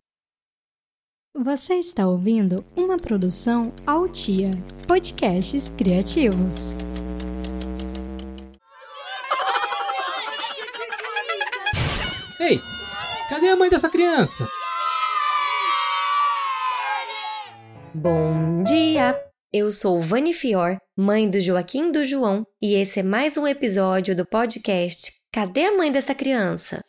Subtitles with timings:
[1.37, 4.51] Você está ouvindo uma produção Altia,
[4.89, 6.75] podcasts criativos.
[12.49, 12.63] Ei,
[13.29, 14.49] cadê a mãe dessa criança?
[17.93, 19.15] Bom dia!
[19.53, 24.17] Eu sou Vani Fior, mãe do Joaquim do João, e esse é mais um episódio
[24.17, 26.83] do podcast Cadê a mãe dessa criança?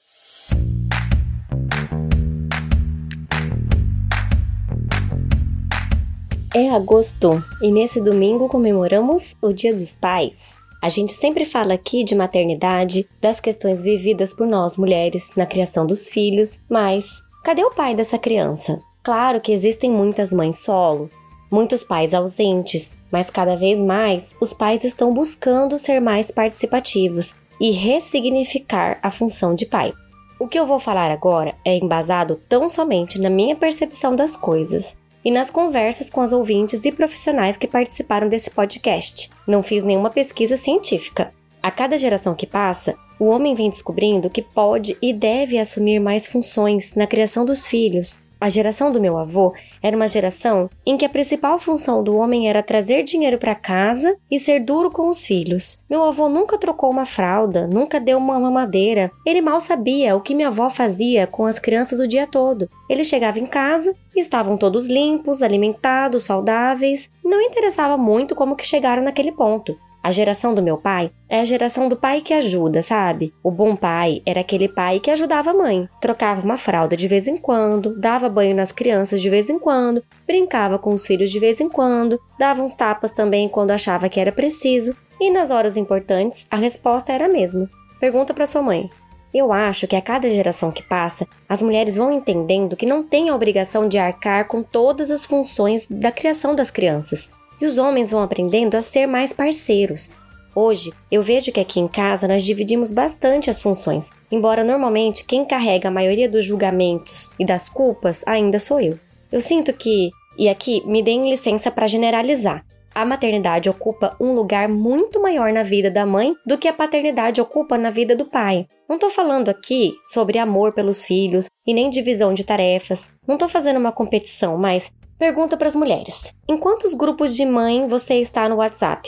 [6.56, 10.59] É agosto e nesse domingo comemoramos o Dia dos Pais.
[10.82, 15.86] A gente sempre fala aqui de maternidade, das questões vividas por nós mulheres na criação
[15.86, 18.82] dos filhos, mas cadê o pai dessa criança?
[19.04, 21.10] Claro que existem muitas mães solo,
[21.52, 27.72] muitos pais ausentes, mas cada vez mais os pais estão buscando ser mais participativos e
[27.72, 29.94] ressignificar a função de pai.
[30.40, 34.98] O que eu vou falar agora é embasado tão somente na minha percepção das coisas
[35.24, 39.30] e nas conversas com as ouvintes e profissionais que participaram desse podcast.
[39.48, 41.34] Não fiz nenhuma pesquisa científica.
[41.62, 46.26] A cada geração que passa, o homem vem descobrindo que pode e deve assumir mais
[46.26, 51.06] funções na criação dos filhos, a geração do meu avô era uma geração em que
[51.06, 55.26] a principal função do homem era trazer dinheiro para casa e ser duro com os
[55.26, 55.80] filhos.
[55.90, 59.12] Meu avô nunca trocou uma fralda, nunca deu uma mamadeira.
[59.26, 62.70] Ele mal sabia o que minha avó fazia com as crianças o dia todo.
[62.90, 67.12] Ele chegava em casa e estavam todos limpos, alimentados, saudáveis.
[67.24, 69.78] Não interessava muito como que chegaram naquele ponto.
[70.02, 73.34] A geração do meu pai é a geração do pai que ajuda, sabe?
[73.44, 77.28] O bom pai era aquele pai que ajudava a mãe, trocava uma fralda de vez
[77.28, 81.38] em quando, dava banho nas crianças de vez em quando, brincava com os filhos de
[81.38, 85.76] vez em quando, dava uns tapas também quando achava que era preciso, e nas horas
[85.76, 87.70] importantes a resposta era a mesma.
[88.00, 88.90] Pergunta para sua mãe:
[89.34, 93.28] eu acho que a cada geração que passa, as mulheres vão entendendo que não têm
[93.28, 98.12] a obrigação de arcar com todas as funções da criação das crianças e os homens
[98.12, 100.10] vão aprendendo a ser mais parceiros.
[100.56, 105.46] Hoje, eu vejo que aqui em casa nós dividimos bastante as funções, embora normalmente quem
[105.46, 109.00] carrega a maioria dos julgamentos e das culpas ainda sou eu.
[109.32, 114.68] Eu sinto que, e aqui me deem licença para generalizar, a maternidade ocupa um lugar
[114.68, 118.68] muito maior na vida da mãe do que a paternidade ocupa na vida do pai.
[118.90, 123.14] Não estou falando aqui sobre amor pelos filhos e nem divisão de tarefas.
[123.28, 127.86] Não estou fazendo uma competição, mas Pergunta para as mulheres: em quantos grupos de mãe
[127.90, 129.06] você está no WhatsApp?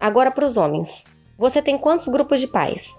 [0.00, 1.06] Agora para os homens:
[1.38, 2.90] você tem quantos grupos de pais?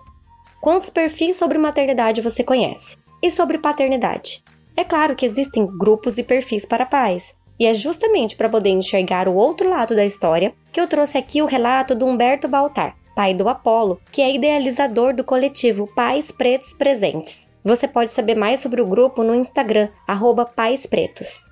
[0.61, 2.97] Quantos perfis sobre maternidade você conhece?
[3.21, 4.41] E sobre paternidade?
[4.75, 9.27] É claro que existem grupos e perfis para pais, e é justamente para poder enxergar
[9.27, 13.33] o outro lado da história que eu trouxe aqui o relato do Humberto Baltar, pai
[13.33, 17.49] do Apolo, que é idealizador do coletivo Pais Pretos Presentes.
[17.65, 21.43] Você pode saber mais sobre o grupo no Instagram, arroba Pais Pretos.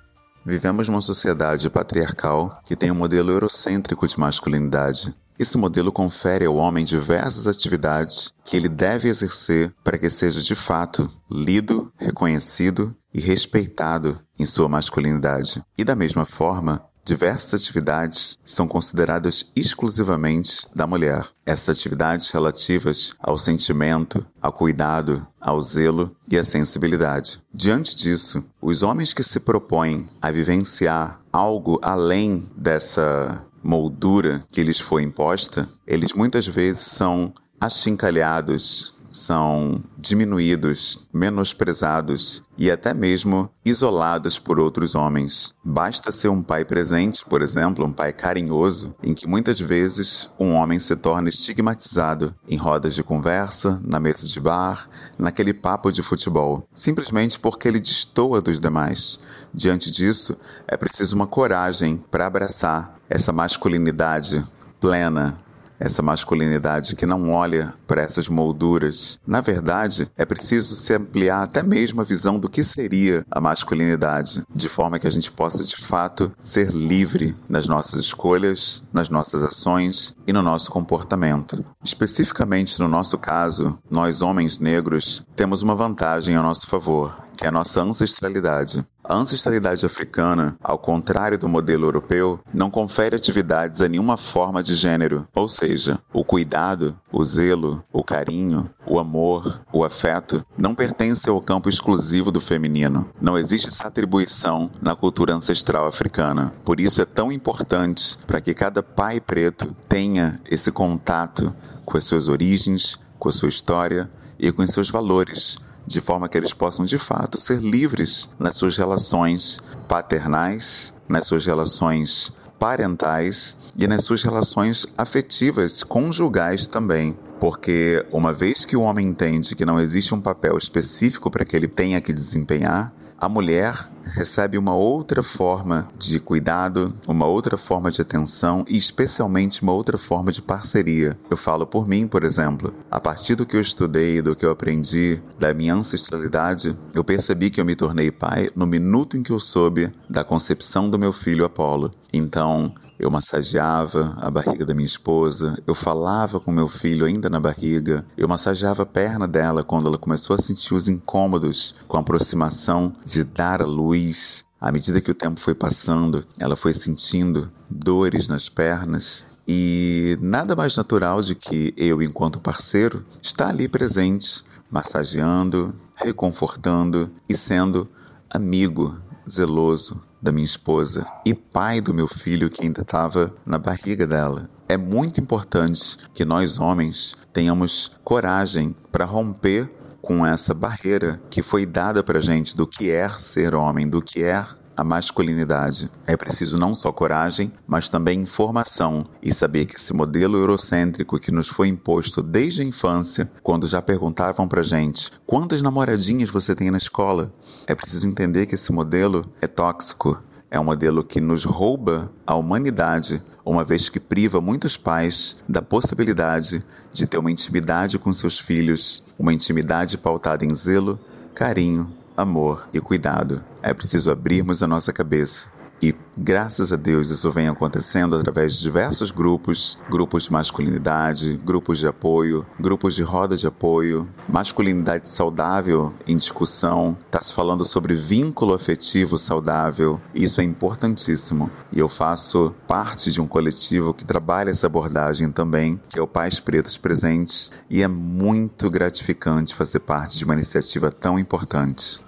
[0.44, 5.14] Vivemos numa sociedade patriarcal que tem um modelo eurocêntrico de masculinidade.
[5.38, 10.54] Esse modelo confere ao homem diversas atividades que ele deve exercer para que seja de
[10.54, 15.64] fato lido, reconhecido e respeitado em sua masculinidade.
[15.78, 21.26] E da mesma forma, Diversas atividades são consideradas exclusivamente da mulher.
[21.44, 27.42] Essas atividades relativas ao sentimento, ao cuidado, ao zelo e à sensibilidade.
[27.52, 34.78] Diante disso, os homens que se propõem a vivenciar algo além dessa moldura que lhes
[34.78, 44.58] foi imposta, eles muitas vezes são achincalhados, são diminuídos, menosprezados e até mesmo isolados por
[44.58, 45.52] outros homens.
[45.64, 50.54] Basta ser um pai presente, por exemplo, um pai carinhoso, em que muitas vezes um
[50.54, 54.88] homem se torna estigmatizado em rodas de conversa, na mesa de bar,
[55.18, 59.20] naquele papo de futebol, simplesmente porque ele destoa dos demais.
[59.54, 60.36] Diante disso,
[60.66, 64.44] é preciso uma coragem para abraçar essa masculinidade
[64.80, 65.38] plena,
[65.82, 69.18] essa masculinidade que não olha para essas molduras.
[69.26, 74.44] Na verdade, é preciso se ampliar até mesmo a visão do que seria a masculinidade,
[74.54, 79.42] de forma que a gente possa de fato ser livre nas nossas escolhas, nas nossas
[79.42, 81.64] ações e no nosso comportamento.
[81.84, 87.48] Especificamente no nosso caso, nós homens negros temos uma vantagem a nosso favor, que é
[87.48, 88.86] a nossa ancestralidade.
[89.04, 94.76] A ancestralidade africana, ao contrário do modelo europeu, não confere atividades a nenhuma forma de
[94.76, 101.28] gênero, ou seja, o cuidado, o zelo, o carinho, o amor, o afeto não pertence
[101.28, 103.10] ao campo exclusivo do feminino.
[103.20, 106.52] Não existe essa atribuição na cultura ancestral africana.
[106.64, 111.52] Por isso é tão importante para que cada pai preto tenha esse contato
[111.84, 114.08] com as suas origens, com a sua história
[114.38, 118.56] e com os seus valores de forma que eles possam de fato ser livres nas
[118.56, 119.58] suas relações
[119.88, 127.18] paternais, nas suas relações parentais e nas suas relações afetivas, conjugais também.
[127.40, 131.56] Porque uma vez que o homem entende que não existe um papel específico para que
[131.56, 137.88] ele tenha que desempenhar, a mulher recebe uma outra forma de cuidado, uma outra forma
[137.88, 141.16] de atenção e, especialmente, uma outra forma de parceria.
[141.30, 142.74] Eu falo por mim, por exemplo.
[142.90, 147.48] A partir do que eu estudei, do que eu aprendi, da minha ancestralidade, eu percebi
[147.48, 151.12] que eu me tornei pai no minuto em que eu soube da concepção do meu
[151.12, 151.92] filho Apolo.
[152.12, 157.40] Então, eu massageava a barriga da minha esposa, eu falava com meu filho ainda na
[157.40, 162.00] barriga, eu massageava a perna dela quando ela começou a sentir os incômodos com a
[162.00, 164.44] aproximação de dar a luz.
[164.60, 170.54] À medida que o tempo foi passando, ela foi sentindo dores nas pernas e nada
[170.54, 177.88] mais natural de que eu, enquanto parceiro, estar ali presente, massageando, reconfortando e sendo
[178.30, 178.96] amigo
[179.28, 184.48] zeloso da minha esposa e pai do meu filho que ainda estava na barriga dela.
[184.68, 189.70] É muito importante que nós homens tenhamos coragem para romper
[190.00, 194.22] com essa barreira que foi dada para gente do que é ser homem, do que
[194.22, 194.44] é
[194.76, 195.90] a masculinidade.
[196.06, 201.30] É preciso não só coragem, mas também informação e saber que esse modelo eurocêntrico que
[201.30, 206.70] nos foi imposto desde a infância, quando já perguntavam pra gente quantas namoradinhas você tem
[206.70, 207.32] na escola,
[207.66, 210.22] é preciso entender que esse modelo é tóxico.
[210.50, 215.62] É um modelo que nos rouba a humanidade, uma vez que priva muitos pais da
[215.62, 221.00] possibilidade de ter uma intimidade com seus filhos, uma intimidade pautada em zelo,
[221.34, 223.42] carinho amor e cuidado.
[223.62, 225.46] É preciso abrirmos a nossa cabeça
[225.82, 231.80] e graças a Deus isso vem acontecendo através de diversos grupos, grupos de masculinidade, grupos
[231.80, 237.94] de apoio, grupos de roda de apoio, masculinidade saudável em discussão, está se falando sobre
[237.94, 241.50] vínculo afetivo saudável, isso é importantíssimo.
[241.72, 246.06] E eu faço parte de um coletivo que trabalha essa abordagem também, que é o
[246.06, 252.00] Pais Pretos Presentes, e é muito gratificante fazer parte de uma iniciativa tão importante.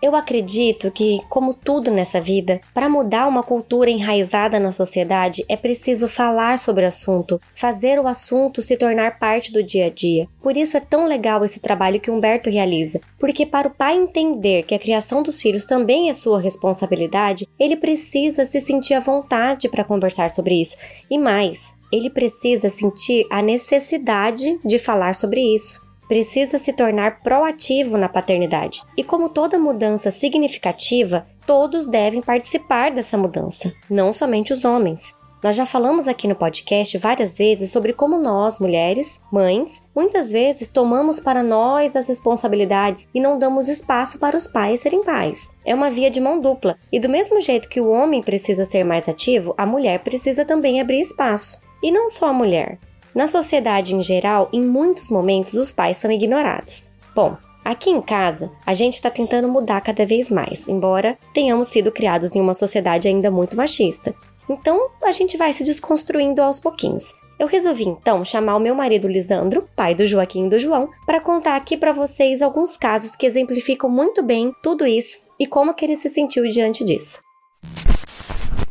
[0.00, 5.56] Eu acredito que, como tudo nessa vida, para mudar uma cultura enraizada na sociedade é
[5.56, 10.28] preciso falar sobre o assunto, fazer o assunto se tornar parte do dia a dia.
[10.40, 14.62] Por isso é tão legal esse trabalho que Humberto realiza, porque para o pai entender
[14.62, 19.68] que a criação dos filhos também é sua responsabilidade, ele precisa se sentir à vontade
[19.68, 20.76] para conversar sobre isso.
[21.10, 27.98] E mais, ele precisa sentir a necessidade de falar sobre isso precisa se tornar proativo
[27.98, 28.82] na paternidade.
[28.96, 35.16] E como toda mudança significativa, todos devem participar dessa mudança, não somente os homens.
[35.40, 40.66] Nós já falamos aqui no podcast várias vezes sobre como nós, mulheres, mães, muitas vezes
[40.66, 45.52] tomamos para nós as responsabilidades e não damos espaço para os pais serem pais.
[45.64, 48.82] É uma via de mão dupla, e do mesmo jeito que o homem precisa ser
[48.82, 51.60] mais ativo, a mulher precisa também abrir espaço.
[51.80, 52.76] E não só a mulher.
[53.14, 56.90] Na sociedade em geral, em muitos momentos os pais são ignorados.
[57.14, 61.90] Bom, aqui em casa, a gente está tentando mudar cada vez mais, embora tenhamos sido
[61.90, 64.14] criados em uma sociedade ainda muito machista.
[64.48, 67.12] Então, a gente vai se desconstruindo aos pouquinhos.
[67.38, 71.20] Eu resolvi então chamar o meu marido Lisandro, pai do Joaquim e do João, para
[71.20, 75.84] contar aqui para vocês alguns casos que exemplificam muito bem tudo isso e como que
[75.84, 77.20] ele se sentiu diante disso.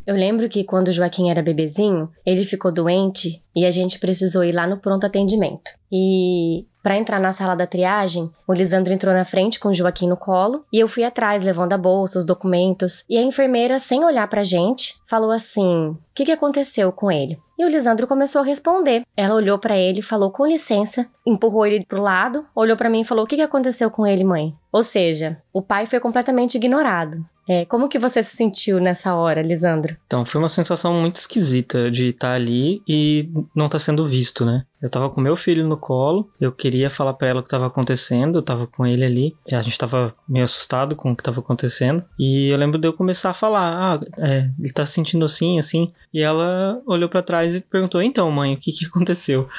[0.07, 4.41] Eu lembro que quando o Joaquim era bebezinho, ele ficou doente e a gente precisou
[4.41, 5.69] ir lá no pronto atendimento.
[5.91, 10.07] E para entrar na sala da triagem, o Lisandro entrou na frente com o Joaquim
[10.07, 13.03] no colo e eu fui atrás levando a bolsa, os documentos.
[13.09, 17.39] E a enfermeira, sem olhar pra gente, falou assim: que, que aconteceu com ele?
[17.59, 19.03] E o Lisandro começou a responder.
[19.15, 23.05] Ela olhou para ele, falou com licença, empurrou ele pro lado, olhou para mim e
[23.05, 27.23] falou: "O que, que aconteceu com ele, mãe?" Ou seja, o pai foi completamente ignorado.
[27.47, 29.95] É, como que você se sentiu nessa hora, Lisandro?
[30.05, 34.43] Então, foi uma sensação muito esquisita de estar ali e não estar tá sendo visto,
[34.43, 34.65] né?
[34.81, 37.65] Eu tava com meu filho no colo, eu queria falar para ela o que tava
[37.65, 41.39] acontecendo, eu tava com ele ali, a gente tava meio assustado com o que tava
[41.39, 42.03] acontecendo.
[42.19, 45.57] E eu lembro de eu começar a falar: "Ah, é, ele tá se sentindo assim,
[45.57, 45.91] assim".
[46.13, 49.49] E ela olhou para trás e perguntou: "Então, mãe, o que que aconteceu?"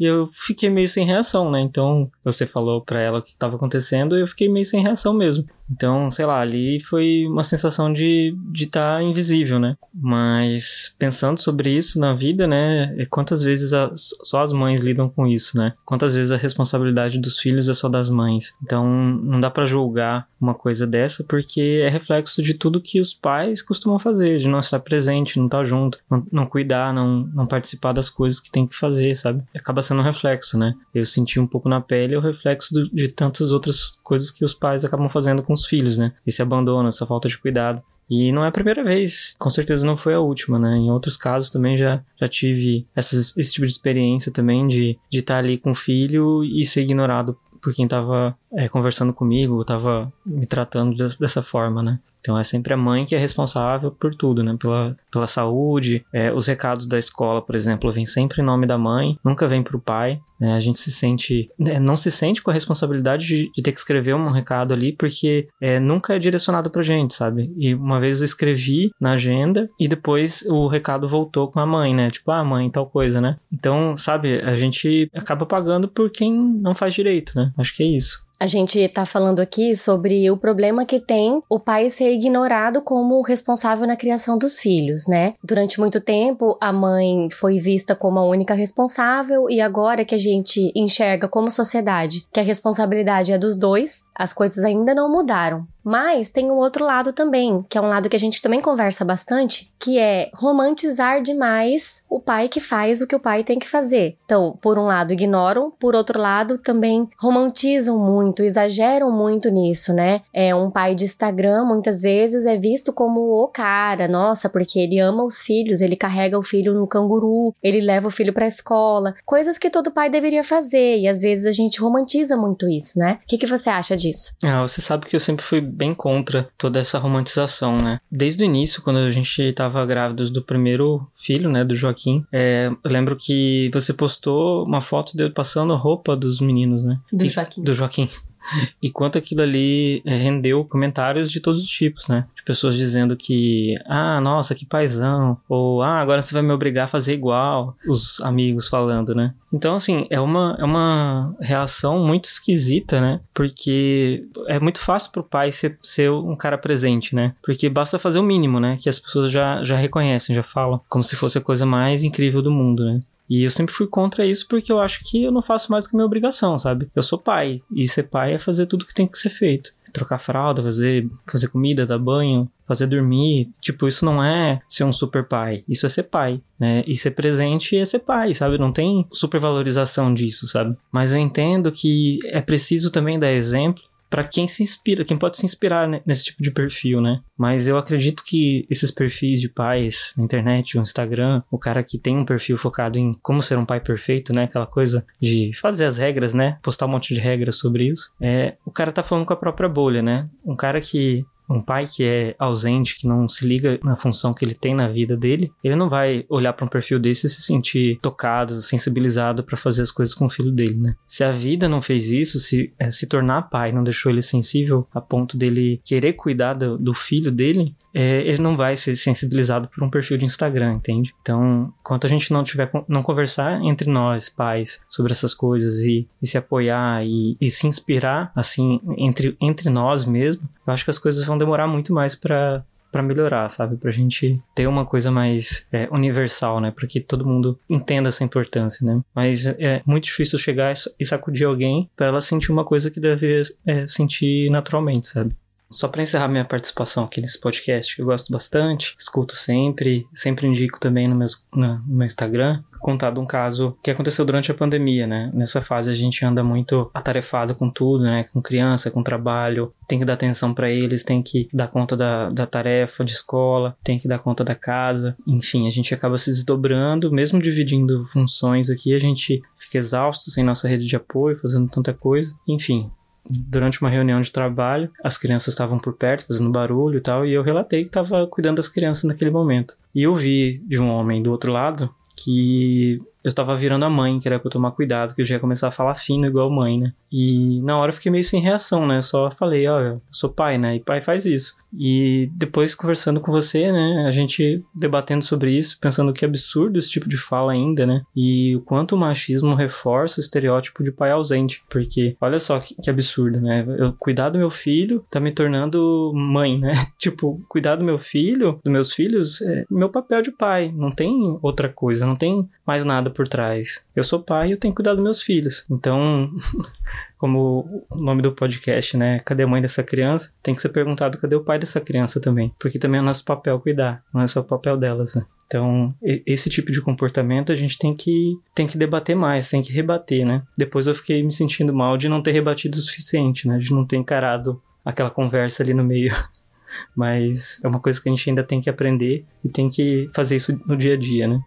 [0.00, 1.60] E eu fiquei meio sem reação, né?
[1.60, 5.12] Então, você falou para ela o que estava acontecendo e eu fiquei meio sem reação
[5.12, 5.44] mesmo.
[5.70, 9.76] Então, sei lá, ali foi uma sensação de estar tá invisível, né?
[9.94, 12.94] Mas pensando sobre isso na vida, né?
[12.98, 15.74] É quantas vezes a, só as mães lidam com isso, né?
[15.84, 18.52] Quantas vezes a responsabilidade dos filhos é só das mães.
[18.62, 23.14] Então, não dá para julgar uma coisa dessa porque é reflexo de tudo que os
[23.14, 27.46] pais costumam fazer, de não estar presente, não estar junto, não, não cuidar, não, não
[27.46, 29.42] participar das coisas que tem que fazer, sabe?
[29.54, 30.74] Acaba sendo um reflexo, né?
[30.94, 34.54] Eu senti um pouco na pele o reflexo do, de tantas outras coisas que os
[34.54, 36.12] pais acabam fazendo com os filhos, né?
[36.26, 37.82] Esse abandono, essa falta de cuidado.
[38.08, 40.76] E não é a primeira vez, com certeza não foi a última, né?
[40.76, 44.98] Em outros casos também já, já tive essas, esse tipo de experiência também de estar
[45.10, 49.60] de tá ali com o filho e ser ignorado por quem estava é, conversando comigo,
[49.60, 52.00] estava me tratando dessa forma, né?
[52.20, 54.56] Então é sempre a mãe que é responsável por tudo, né?
[54.58, 56.04] Pela, pela saúde.
[56.12, 59.62] É, os recados da escola, por exemplo, vem sempre em nome da mãe, nunca vem
[59.62, 60.20] para o pai.
[60.38, 60.52] Né?
[60.52, 61.50] A gente se sente.
[61.58, 64.92] Né, não se sente com a responsabilidade de, de ter que escrever um recado ali,
[64.92, 67.52] porque é, nunca é direcionado pra gente, sabe?
[67.56, 71.94] E uma vez eu escrevi na agenda e depois o recado voltou com a mãe,
[71.94, 72.10] né?
[72.10, 73.36] Tipo, ah, mãe, tal coisa, né?
[73.52, 77.52] Então, sabe, a gente acaba pagando por quem não faz direito, né?
[77.56, 78.24] Acho que é isso.
[78.40, 83.20] A gente está falando aqui sobre o problema que tem o pai ser ignorado como
[83.20, 85.34] responsável na criação dos filhos, né?
[85.44, 90.18] Durante muito tempo, a mãe foi vista como a única responsável e agora que a
[90.18, 95.66] gente enxerga como sociedade que a responsabilidade é dos dois, as coisas ainda não mudaram.
[95.84, 99.04] Mas tem um outro lado também, que é um lado que a gente também conversa
[99.04, 103.68] bastante, que é romantizar demais o pai que faz o que o pai tem que
[103.68, 104.16] fazer.
[104.24, 110.22] Então, por um lado, ignoram, por outro lado, também romantizam muito, exageram muito nisso, né?
[110.32, 114.98] É um pai de Instagram, muitas vezes, é visto como o cara, nossa, porque ele
[114.98, 119.14] ama os filhos, ele carrega o filho no canguru, ele leva o filho pra escola,
[119.24, 123.18] coisas que todo pai deveria fazer, e às vezes a gente romantiza muito isso, né?
[123.22, 124.32] O que, que você acha disso?
[124.44, 128.00] Ah, você sabe que eu sempre fui bem contra toda essa romantização, né?
[128.10, 132.70] Desde o início, quando a gente estava grávidos do primeiro filho, né, do Joaquim, é,
[132.82, 136.98] eu lembro que você postou uma foto dele passando a roupa dos meninos, né?
[137.12, 137.62] Do Joaquim.
[137.62, 138.08] Do Joaquim.
[138.82, 142.26] E quanto aquilo ali é, rendeu comentários de todos os tipos, né?
[142.34, 145.36] De pessoas dizendo que, ah, nossa, que paizão.
[145.48, 147.76] Ou, ah, agora você vai me obrigar a fazer igual.
[147.86, 149.34] Os amigos falando, né?
[149.52, 153.20] Então, assim, é uma, é uma reação muito esquisita, né?
[153.34, 157.34] Porque é muito fácil pro pai ser, ser um cara presente, né?
[157.42, 158.78] Porque basta fazer o mínimo, né?
[158.80, 160.80] Que as pessoas já, já reconhecem, já falam.
[160.88, 163.00] Como se fosse a coisa mais incrível do mundo, né?
[163.30, 165.90] E eu sempre fui contra isso porque eu acho que eu não faço mais do
[165.90, 166.90] que minha obrigação, sabe?
[166.96, 167.62] Eu sou pai.
[167.72, 169.72] E ser pai é fazer tudo que tem que ser feito.
[169.92, 173.48] Trocar fralda, fazer, fazer comida, dar banho, fazer dormir.
[173.60, 175.64] Tipo, isso não é ser um super pai.
[175.68, 176.82] Isso é ser pai, né?
[176.86, 178.58] E ser presente é ser pai, sabe?
[178.58, 180.76] Não tem supervalorização disso, sabe?
[180.90, 185.36] Mas eu entendo que é preciso também dar exemplo para quem se inspira, quem pode
[185.36, 187.20] se inspirar nesse tipo de perfil, né?
[187.38, 191.96] Mas eu acredito que esses perfis de pais na internet, o Instagram, o cara que
[191.96, 194.44] tem um perfil focado em como ser um pai perfeito, né?
[194.44, 196.58] Aquela coisa de fazer as regras, né?
[196.60, 198.12] Postar um monte de regras sobre isso.
[198.20, 200.28] É, o cara tá falando com a própria bolha, né?
[200.44, 204.44] Um cara que um pai que é ausente, que não se liga na função que
[204.44, 207.42] ele tem na vida dele, ele não vai olhar para um perfil desse e se
[207.42, 210.94] sentir tocado, sensibilizado para fazer as coisas com o filho dele, né?
[211.06, 214.86] Se a vida não fez isso, se é, se tornar pai não deixou ele sensível
[214.92, 219.68] a ponto dele querer cuidar do, do filho dele, é, ele não vai ser sensibilizado
[219.68, 221.14] por um perfil de Instagram, entende?
[221.20, 226.06] Então, enquanto a gente não tiver não conversar entre nós, pais, sobre essas coisas e,
[226.22, 230.90] e se apoiar e, e, se inspirar, assim, entre, entre nós mesmo, eu acho que
[230.90, 233.76] as coisas vão demorar muito mais para para melhorar, sabe?
[233.76, 236.72] Pra gente ter uma coisa mais é, universal, né?
[236.72, 239.00] Para que todo mundo entenda essa importância, né?
[239.14, 243.42] Mas é muito difícil chegar e sacudir alguém para ela sentir uma coisa que deveria
[243.64, 245.36] é, sentir naturalmente, sabe?
[245.70, 250.46] Só para encerrar minha participação aqui nesse podcast, que eu gosto bastante, escuto sempre, sempre
[250.46, 255.06] indico também no, meus, no meu Instagram, contado um caso que aconteceu durante a pandemia,
[255.06, 255.30] né?
[255.32, 258.24] Nessa fase a gente anda muito atarefado com tudo, né?
[258.32, 262.28] Com criança, com trabalho, tem que dar atenção para eles, tem que dar conta da,
[262.28, 266.30] da tarefa de escola, tem que dar conta da casa, enfim, a gente acaba se
[266.30, 271.68] desdobrando, mesmo dividindo funções aqui, a gente fica exausto sem nossa rede de apoio, fazendo
[271.68, 272.90] tanta coisa, enfim,
[273.28, 277.32] durante uma reunião de trabalho, as crianças estavam por perto fazendo barulho e tal, e
[277.32, 279.76] eu relatei que estava cuidando das crianças naquele momento.
[279.94, 284.18] E eu vi de um homem do outro lado que eu estava virando a mãe,
[284.18, 286.50] que era pra eu tomar cuidado, que eu já ia começar a falar fino igual
[286.50, 286.92] mãe, né?
[287.12, 289.00] E na hora eu fiquei meio sem reação, né?
[289.02, 290.76] Só falei, ó, eu sou pai, né?
[290.76, 291.56] E pai faz isso.
[291.72, 294.04] E depois conversando com você, né?
[294.06, 298.02] A gente debatendo sobre isso, pensando que absurdo esse tipo de fala ainda, né?
[298.16, 301.62] E o quanto o machismo reforça o estereótipo de pai ausente.
[301.68, 303.64] Porque olha só que, que absurdo, né?
[303.78, 306.72] Eu cuidar do meu filho tá me tornando mãe, né?
[306.98, 310.72] tipo, cuidar do meu filho, dos meus filhos, é meu papel de pai.
[310.74, 313.82] Não tem outra coisa, não tem mais nada por trás.
[313.94, 315.64] Eu sou pai e eu tenho que cuidar dos meus filhos.
[315.70, 316.30] Então,
[317.18, 319.18] como o nome do podcast, né?
[319.20, 320.32] Cadê a mãe dessa criança?
[320.42, 322.52] Tem que ser perguntado cadê o pai dessa criança também.
[322.58, 325.24] Porque também é nosso papel cuidar, não é só o papel delas, né?
[325.46, 329.72] Então, esse tipo de comportamento a gente tem que, tem que debater mais, tem que
[329.72, 330.42] rebater, né?
[330.56, 333.58] Depois eu fiquei me sentindo mal de não ter rebatido o suficiente, né?
[333.58, 336.14] De não ter encarado aquela conversa ali no meio.
[336.94, 340.36] Mas é uma coisa que a gente ainda tem que aprender e tem que fazer
[340.36, 341.40] isso no dia a dia, né?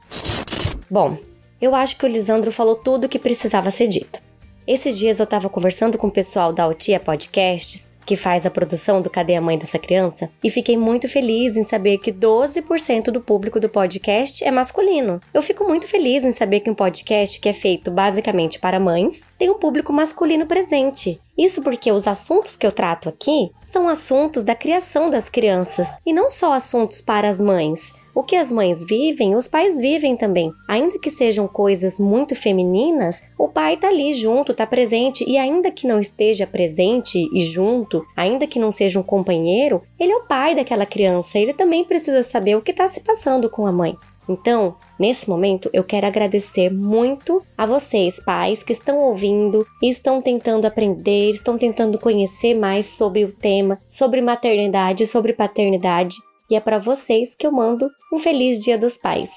[0.92, 1.18] Bom,
[1.64, 4.22] eu acho que o Lisandro falou tudo o que precisava ser dito.
[4.68, 9.02] Esses dias eu estava conversando com o pessoal da Altia Podcasts que faz a produção
[9.02, 13.22] do Cadê a Mãe dessa Criança, e fiquei muito feliz em saber que 12% do
[13.22, 15.22] público do podcast é masculino.
[15.34, 19.22] Eu fico muito feliz em saber que um podcast que é feito basicamente para mães
[19.38, 21.20] tem um público masculino presente.
[21.38, 26.14] Isso porque os assuntos que eu trato aqui são assuntos da criação das crianças e
[26.14, 27.94] não só assuntos para as mães.
[28.16, 30.52] O que as mães vivem, os pais vivem também.
[30.68, 35.72] Ainda que sejam coisas muito femininas, o pai tá ali junto, tá presente e ainda
[35.72, 40.28] que não esteja presente e junto, ainda que não seja um companheiro, ele é o
[40.28, 43.98] pai daquela criança, ele também precisa saber o que está se passando com a mãe.
[44.30, 50.22] Então, nesse momento, eu quero agradecer muito a vocês, pais, que estão ouvindo e estão
[50.22, 56.16] tentando aprender, estão tentando conhecer mais sobre o tema, sobre maternidade, sobre paternidade.
[56.50, 59.32] E é para vocês que eu mando um feliz Dia dos Pais.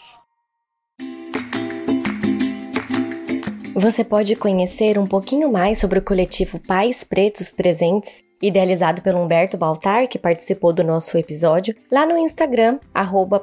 [3.75, 9.57] Você pode conhecer um pouquinho mais sobre o coletivo Pais Pretos Presentes, idealizado pelo Humberto
[9.57, 12.81] Baltar, que participou do nosso episódio, lá no Instagram,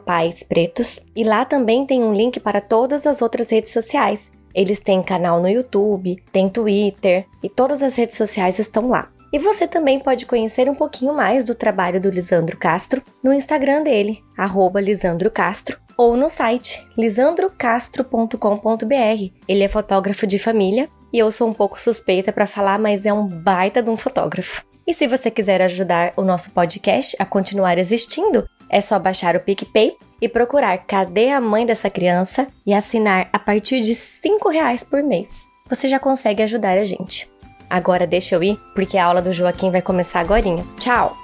[0.06, 4.32] @paispretos, e lá também tem um link para todas as outras redes sociais.
[4.54, 9.10] Eles têm canal no YouTube, tem Twitter e todas as redes sociais estão lá.
[9.34, 13.82] E você também pode conhecer um pouquinho mais do trabalho do Lisandro Castro no Instagram
[13.82, 19.34] dele, arroba Lisandro Castro, ou no site lisandrocastro.com.br.
[19.48, 23.14] Ele é fotógrafo de família e eu sou um pouco suspeita para falar, mas é
[23.14, 24.64] um baita de um fotógrafo.
[24.86, 29.40] E se você quiser ajudar o nosso podcast a continuar existindo, é só baixar o
[29.40, 34.84] PicPay e procurar Cadê a Mãe dessa Criança e assinar a partir de R$ reais
[34.84, 35.48] por mês.
[35.68, 37.33] Você já consegue ajudar a gente.
[37.74, 40.64] Agora deixa eu ir, porque a aula do Joaquim vai começar agora.
[40.78, 41.18] Tchau!